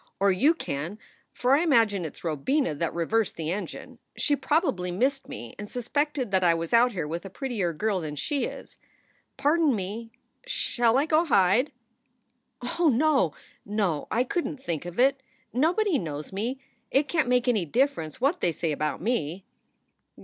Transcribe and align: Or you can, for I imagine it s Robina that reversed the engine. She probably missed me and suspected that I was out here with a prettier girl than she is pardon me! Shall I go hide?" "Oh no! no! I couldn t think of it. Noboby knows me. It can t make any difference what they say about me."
Or 0.19 0.31
you 0.31 0.55
can, 0.55 0.97
for 1.31 1.53
I 1.55 1.59
imagine 1.61 2.05
it 2.05 2.15
s 2.15 2.23
Robina 2.23 2.73
that 2.73 2.91
reversed 2.91 3.35
the 3.35 3.51
engine. 3.51 3.99
She 4.17 4.35
probably 4.35 4.89
missed 4.89 5.29
me 5.29 5.53
and 5.59 5.69
suspected 5.69 6.31
that 6.31 6.43
I 6.43 6.55
was 6.55 6.73
out 6.73 6.91
here 6.93 7.07
with 7.07 7.23
a 7.23 7.29
prettier 7.29 7.71
girl 7.71 7.99
than 7.99 8.15
she 8.15 8.45
is 8.45 8.77
pardon 9.37 9.75
me! 9.75 10.09
Shall 10.47 10.97
I 10.97 11.05
go 11.05 11.23
hide?" 11.25 11.71
"Oh 12.79 12.89
no! 12.91 13.35
no! 13.63 14.07
I 14.09 14.23
couldn 14.23 14.57
t 14.57 14.63
think 14.63 14.85
of 14.85 14.99
it. 14.99 15.21
Noboby 15.53 15.99
knows 16.01 16.33
me. 16.33 16.59
It 16.89 17.07
can 17.07 17.25
t 17.25 17.29
make 17.29 17.47
any 17.47 17.65
difference 17.65 18.19
what 18.19 18.41
they 18.41 18.51
say 18.51 18.71
about 18.71 19.03
me." 19.03 19.45